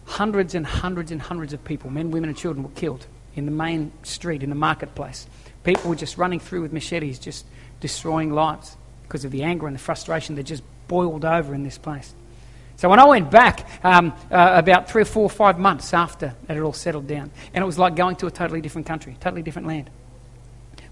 [0.05, 3.51] Hundreds and hundreds and hundreds of people, men, women, and children, were killed in the
[3.51, 5.27] main street, in the marketplace.
[5.63, 7.45] People were just running through with machetes, just
[7.79, 11.79] destroying lives because of the anger and the frustration that just boiled over in this
[11.79, 12.13] place.
[12.79, 16.27] So when I went back um, uh, about three or four or five months after
[16.47, 19.17] it had all settled down, and it was like going to a totally different country,
[19.19, 19.89] totally different land.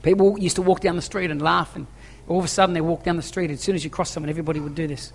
[0.04, 1.88] People used to walk down the street and laugh, and
[2.28, 3.52] all of a sudden they walk down the street.
[3.52, 5.13] As soon as you cross someone, everybody would do this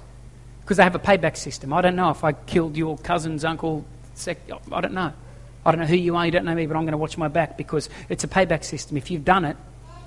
[0.62, 1.74] because they have a payback system.
[1.74, 3.84] I don't know if I killed your cousin's uncle.
[4.14, 5.12] Sec- I don't know.
[5.66, 7.18] I don't know who you are, you don't know me, but I'm going to watch
[7.18, 8.96] my back because it's a payback system.
[8.96, 9.58] If you've done it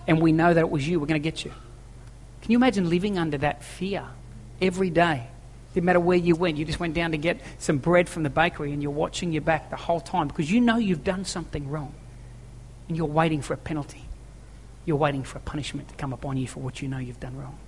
[0.08, 1.52] and we know that it was you, we're going to get you.
[2.42, 4.08] Can you imagine living under that fear
[4.60, 5.28] every day?
[5.76, 8.30] Didn't matter where you went, you just went down to get some bread from the
[8.30, 11.70] bakery and you're watching your back the whole time because you know you've done something
[11.70, 11.94] wrong
[12.88, 14.02] and you're waiting for a penalty.
[14.86, 17.36] You're waiting for a punishment to come upon you for what you know you've done
[17.38, 17.60] wrong.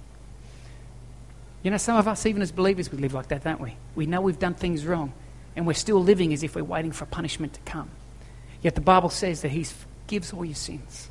[1.64, 3.76] You know, some of us, even as believers, we live like that, don't we?
[3.94, 5.12] We know we've done things wrong
[5.58, 7.90] and we're still living as if we're waiting for punishment to come.
[8.62, 11.10] Yet the Bible says that He forgives all your sins.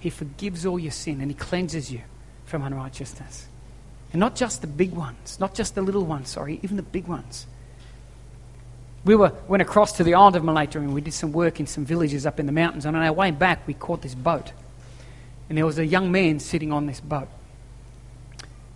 [0.00, 2.00] He forgives all your sin and He cleanses you
[2.46, 3.48] from unrighteousness.
[4.16, 7.06] And not just the big ones, not just the little ones, sorry, even the big
[7.06, 7.46] ones.
[9.04, 11.66] We were, went across to the island of Malaita and we did some work in
[11.66, 12.86] some villages up in the mountains.
[12.86, 14.52] And on our way back, we caught this boat.
[15.50, 17.28] And there was a young man sitting on this boat.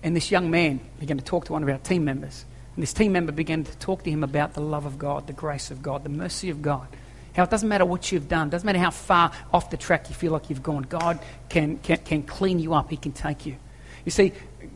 [0.02, 2.44] And this young man began to talk to one of our team members.
[2.76, 5.32] And this team member began to talk to him about the love of God, the
[5.32, 6.86] grace of God, the mercy of God.
[7.34, 10.14] How it doesn't matter what you've done, doesn't matter how far off the track you
[10.14, 13.56] feel like you've gone, God can, can, can clean you up, He can take you.
[14.04, 14.32] You see,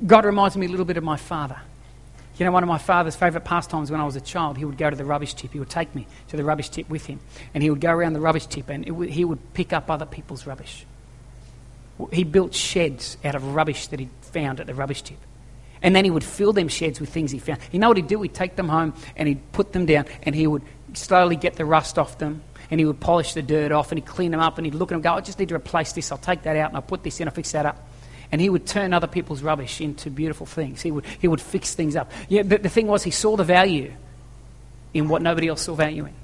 [0.06, 1.60] God reminds me a little bit of my father.
[2.36, 4.76] You know, one of my father's favourite pastimes when I was a child, he would
[4.76, 5.52] go to the rubbish tip.
[5.52, 7.20] He would take me to the rubbish tip with him.
[7.54, 10.46] And he would go around the rubbish tip and he would pick up other people's
[10.46, 10.84] rubbish.
[12.12, 15.18] He built sheds out of rubbish that he found at the rubbish tip.
[15.80, 17.60] And then he would fill them sheds with things he found.
[17.70, 18.20] You know what he'd do?
[18.22, 20.62] He'd take them home and he'd put them down and he would
[20.94, 24.06] slowly get the rust off them and he would polish the dirt off and he'd
[24.06, 25.92] clean them up and he'd look at them and go, I just need to replace
[25.92, 26.10] this.
[26.10, 27.28] I'll take that out and I'll put this in.
[27.28, 27.86] I'll fix that up.
[28.34, 30.82] And he would turn other people's rubbish into beautiful things.
[30.82, 32.10] He would, he would fix things up.
[32.28, 33.92] Yeah, but the thing was, he saw the value
[34.92, 36.14] in what nobody else saw value in.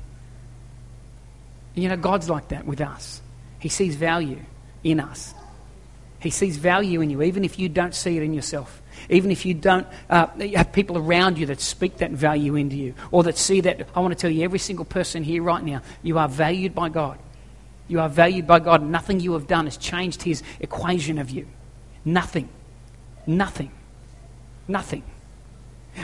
[1.77, 3.23] You know, God's like that with us.
[3.61, 4.41] He sees value
[4.83, 5.35] in us.
[6.19, 8.83] He sees value in you, even if you don't see it in yourself.
[9.09, 12.95] Even if you don't uh, have people around you that speak that value into you
[13.13, 13.89] or that see that.
[13.95, 16.89] I want to tell you, every single person here right now, you are valued by
[16.89, 17.21] God.
[17.87, 18.83] You are valued by God.
[18.83, 21.47] Nothing you have done has changed His equation of you.
[22.05, 22.49] Nothing.
[23.27, 23.71] Nothing.
[24.69, 25.03] Nothing.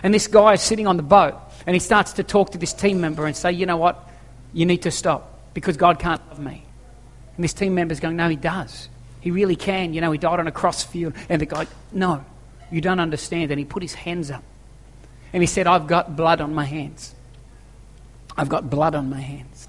[0.03, 1.35] And this guy is sitting on the boat
[1.67, 4.11] and he starts to talk to this team member and say, You know what?
[4.53, 6.65] You need to stop because God can't love me.
[7.37, 8.89] And this team member's going, No, he does.
[9.21, 9.95] He really can.
[9.95, 11.15] You know, he died on a cross field.
[11.29, 12.25] And the guy, No,
[12.71, 13.51] you don't understand.
[13.51, 14.43] And he put his hands up.
[15.33, 17.15] And he said, I've got blood on my hands.
[18.37, 19.69] I've got blood on my hands.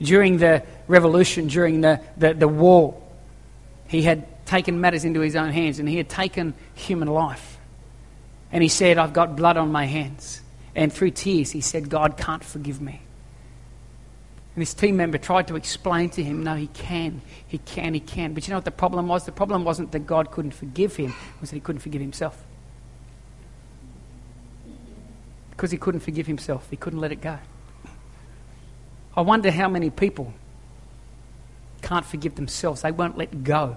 [0.00, 3.00] During the revolution, during the, the, the war,
[3.88, 7.58] he had taken matters into his own hands and he had taken human life.
[8.52, 10.40] And he said, I've got blood on my hands.
[10.76, 13.00] And through tears, he said, God can't forgive me.
[14.54, 18.00] And this team member tried to explain to him, no, he can, he can, he
[18.00, 18.34] can.
[18.34, 19.26] But you know what the problem was?
[19.26, 22.40] The problem wasn't that God couldn't forgive him, it was that he couldn't forgive himself.
[25.50, 27.38] Because he couldn't forgive himself, he couldn't let it go.
[29.16, 30.32] I wonder how many people
[31.82, 32.82] can't forgive themselves.
[32.82, 33.76] They won't let go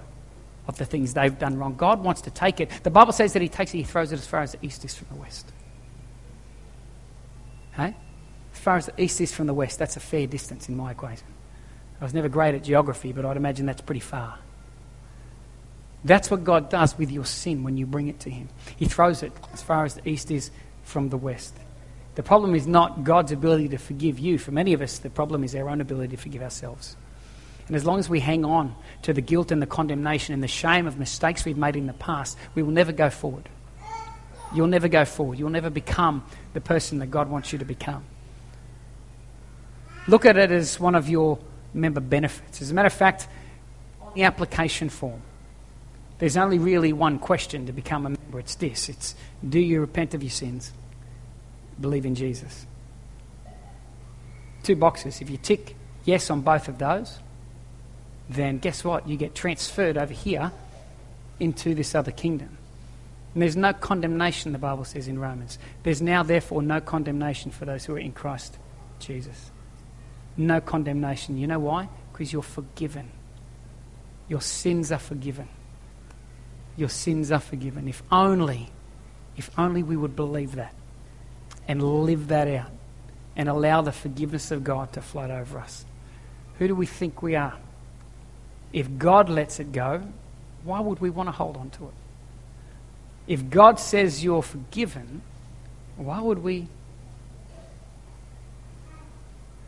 [0.67, 1.75] of the things they've done wrong.
[1.75, 2.69] God wants to take it.
[2.83, 4.83] The Bible says that He takes it, He throws it as far as the east
[4.85, 5.51] is from the west.
[7.73, 7.95] Hey?
[8.53, 10.91] As far as the east is from the west, that's a fair distance in my
[10.91, 11.27] equation.
[12.01, 14.39] I was never great at geography, but I'd imagine that's pretty far.
[16.03, 18.49] That's what God does with your sin when you bring it to Him.
[18.75, 20.51] He throws it as far as the east is
[20.83, 21.55] from the west.
[22.15, 24.37] The problem is not God's ability to forgive you.
[24.37, 26.95] For many of us, the problem is our own ability to forgive ourselves.
[27.67, 30.47] And as long as we hang on to the guilt and the condemnation and the
[30.47, 33.49] shame of mistakes we've made in the past, we will never go forward.
[34.55, 35.37] You'll never go forward.
[35.37, 38.05] You'll never become the person that God wants you to become.
[40.07, 41.37] Look at it as one of your
[41.73, 42.61] member benefits.
[42.61, 43.27] As a matter of fact,
[44.01, 45.21] on the application form,
[46.19, 48.39] there's only really one question to become a member.
[48.39, 49.15] It's this it's
[49.47, 50.71] do you repent of your sins?
[51.79, 52.65] Believe in Jesus.
[54.63, 55.21] Two boxes.
[55.21, 55.75] If you tick
[56.05, 57.19] yes on both of those,
[58.29, 59.07] then guess what?
[59.07, 60.51] You get transferred over here
[61.39, 62.57] into this other kingdom.
[63.33, 65.59] And there's no condemnation, the Bible says in Romans.
[65.83, 68.57] There's now, therefore, no condemnation for those who are in Christ
[68.99, 69.51] Jesus.
[70.35, 71.37] No condemnation.
[71.37, 71.89] You know why?
[72.11, 73.11] Because you're forgiven.
[74.27, 75.47] Your sins are forgiven.
[76.75, 77.87] Your sins are forgiven.
[77.87, 78.69] If only,
[79.35, 80.73] if only we would believe that
[81.67, 82.71] and live that out
[83.35, 85.85] and allow the forgiveness of God to flood over us.
[86.59, 87.53] Who do we think we are?
[88.73, 90.03] If God lets it go,
[90.63, 91.93] why would we want to hold on to it?
[93.27, 95.21] If God says you're forgiven,
[95.95, 96.67] why would we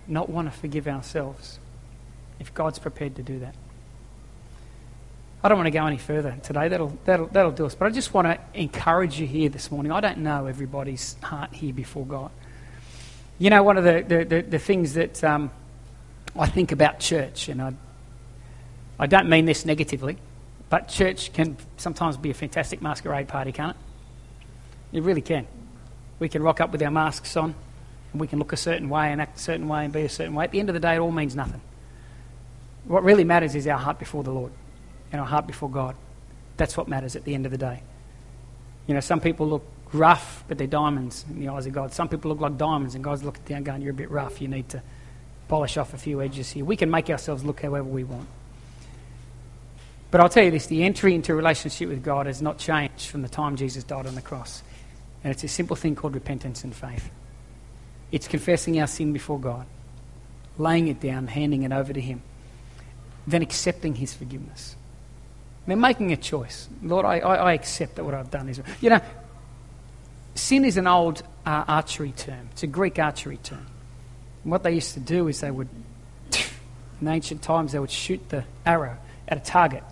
[0.08, 1.60] not want to forgive ourselves
[2.40, 3.56] if God's prepared to do that?
[5.42, 6.68] I don't want to go any further today.
[6.68, 7.74] That'll, that'll, that'll do us.
[7.74, 9.92] But I just want to encourage you here this morning.
[9.92, 12.32] I don't know everybody's heart here before God.
[13.38, 15.50] You know, one of the, the, the, the things that um,
[16.38, 17.74] I think about church, and I
[19.00, 20.18] I don't mean this negatively,
[20.70, 23.76] but church can sometimes be a fantastic masquerade party, can't
[24.92, 24.98] it?
[24.98, 25.48] It really can.
[26.20, 27.56] We can rock up with our masks on,
[28.12, 30.10] and we can look a certain way and act a certain way and be a
[30.10, 30.44] certain way.
[30.44, 31.62] At the end of the day, it all means nothing.
[32.86, 34.52] What really matters is our heart before the Lord
[35.12, 35.96] and our heart before God.
[36.58, 37.84] That's what matters at the end of the day.
[38.88, 41.94] You know, some people look rough, but they're diamonds in the eyes of God.
[41.94, 44.42] Some people look like diamonds, and God's looking down, going, You're a bit rough.
[44.42, 44.82] You need to
[45.48, 46.66] polish off a few edges here.
[46.66, 48.28] We can make ourselves look however we want.
[50.12, 53.22] But I'll tell you this the entry into relationship with God has not changed from
[53.22, 54.64] the time Jesus died on the cross.
[55.24, 57.10] And it's a simple thing called repentance and faith.
[58.12, 59.66] It's confessing our sin before God,
[60.58, 62.22] laying it down, handing it over to Him,
[63.28, 64.76] then accepting His forgiveness.
[65.68, 66.68] then making a choice.
[66.82, 68.60] Lord, I, I, I, accept that what I've done is.
[68.82, 69.02] You know,
[70.34, 73.68] sin is an old uh, archery term, it's a Greek archery term.
[74.44, 75.70] And what they used to do is they would,
[77.02, 79.84] in ancient times, they would shoot the arrow at a target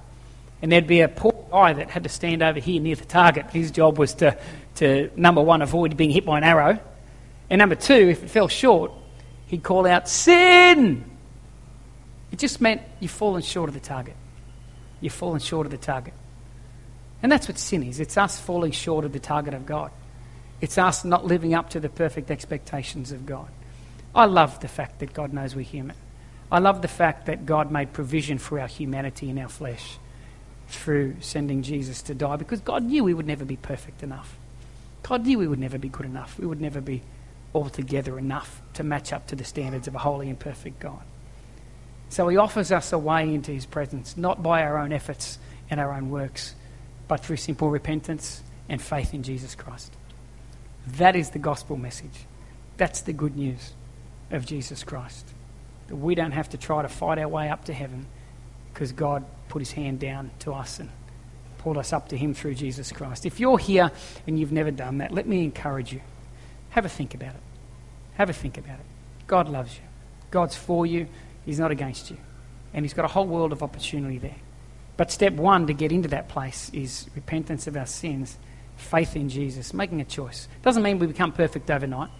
[0.61, 3.45] and there'd be a poor guy that had to stand over here near the target.
[3.51, 4.37] His job was to,
[4.75, 6.79] to number one, avoid being hit by an arrow.
[7.49, 8.91] And number two, if it fell short,
[9.47, 11.05] he'd call out, Sin!
[12.31, 14.15] It just meant you've fallen short of the target.
[14.99, 16.13] You've fallen short of the target.
[17.23, 19.91] And that's what sin is it's us falling short of the target of God.
[20.59, 23.47] It's us not living up to the perfect expectations of God.
[24.13, 25.95] I love the fact that God knows we're human.
[26.51, 29.99] I love the fact that God made provision for our humanity in our flesh
[30.67, 34.37] through sending Jesus to die because God knew we would never be perfect enough.
[35.03, 36.37] God knew we would never be good enough.
[36.37, 37.01] We would never be
[37.55, 41.01] altogether enough to match up to the standards of a holy and perfect God.
[42.09, 45.39] So he offers us a way into his presence, not by our own efforts
[45.69, 46.55] and our own works,
[47.07, 49.93] but through simple repentance and faith in Jesus Christ.
[50.97, 52.25] That is the gospel message.
[52.77, 53.73] That's the good news
[54.31, 55.25] of Jesus Christ.
[55.87, 58.07] That we don't have to try to fight our way up to heaven
[58.77, 60.91] because God put his hand down to us and
[61.57, 63.25] pulled us up to him through Jesus Christ.
[63.25, 63.91] If you're here
[64.27, 65.99] and you've never done that, let me encourage you.
[66.69, 67.41] Have a think about it.
[68.13, 68.85] Have a think about it.
[69.25, 69.81] God loves you.
[70.29, 71.07] God's for you.
[71.43, 72.17] He's not against you.
[72.71, 74.35] And He's got a whole world of opportunity there.
[74.95, 78.37] But step one to get into that place is repentance of our sins,
[78.75, 80.47] faith in Jesus, making a choice.
[80.61, 82.11] Doesn't mean we become perfect overnight,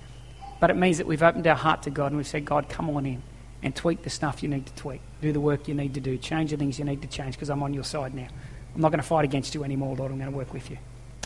[0.60, 2.90] but it means that we've opened our heart to God and we've said, God, come
[2.90, 3.22] on in
[3.64, 5.02] and tweak the stuff you need to tweak.
[5.22, 6.18] Do the work you need to do.
[6.18, 8.28] Change the things you need to change because I'm on your side now.
[8.76, 10.12] I'm not going to fight against you anymore, Lord.
[10.12, 10.78] I'm going to work with you.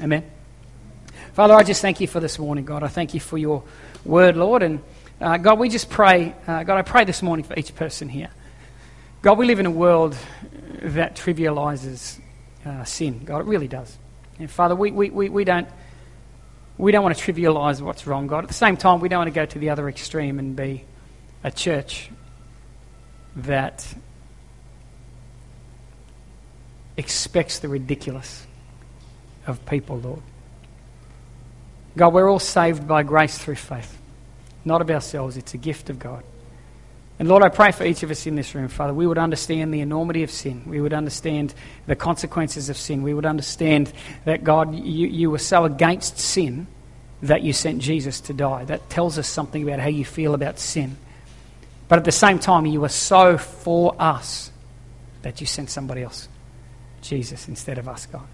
[0.02, 0.24] Amen.
[1.34, 2.84] Father, I just thank you for this morning, God.
[2.84, 3.64] I thank you for your
[4.06, 4.64] word, Lord.
[4.64, 4.82] And
[5.20, 8.30] uh, God, we just pray, uh, God, I pray this morning for each person here.
[9.22, 10.18] God, we live in a world
[10.82, 12.20] that trivializes
[12.66, 13.24] uh, sin.
[13.26, 13.98] God, it really does.
[14.40, 15.68] And Father, we, we, we, we, don't,
[16.78, 18.46] we don't want to trivialize what's wrong, God.
[18.46, 20.86] At the same time, we don't want to go to the other extreme and be
[21.44, 22.10] a church
[23.36, 23.86] that
[26.98, 28.46] expects the ridiculous
[29.48, 30.22] of people, Lord.
[31.98, 33.98] God, we're all saved by grace through faith,
[34.64, 35.38] not of ourselves.
[35.38, 36.24] It's a gift of God.
[37.20, 39.74] And Lord, I pray for each of us in this room, Father, we would understand
[39.74, 40.64] the enormity of sin.
[40.66, 41.54] We would understand
[41.86, 43.04] the consequences of sin.
[43.04, 43.94] We would understand
[44.26, 46.66] that, God, you, you were so against sin
[47.22, 48.66] that you sent Jesus to die.
[48.66, 50.98] That tells us something about how you feel about sin.
[51.92, 54.50] But at the same time, you were so for us
[55.24, 56.30] that you sent somebody else,
[57.02, 58.26] Jesus, instead of us, God.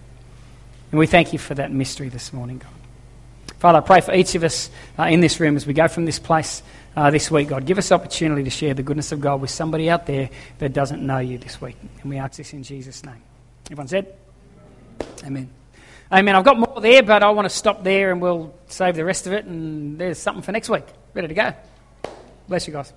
[0.92, 3.56] And we thank you for that mystery this morning, God.
[3.58, 6.04] Father, I pray for each of us uh, in this room as we go from
[6.04, 6.62] this place
[6.94, 7.66] uh, this week, God.
[7.66, 11.04] Give us opportunity to share the goodness of God with somebody out there that doesn't
[11.04, 11.74] know you this week.
[12.02, 13.20] And we ask this in Jesus' name.
[13.66, 14.14] Everyone said?
[15.24, 15.50] Amen.
[16.12, 16.36] Amen.
[16.36, 19.26] I've got more there, but I want to stop there and we'll save the rest
[19.26, 19.46] of it.
[19.46, 20.86] And there's something for next week.
[21.12, 21.52] Ready to go.
[22.46, 22.92] Bless you guys.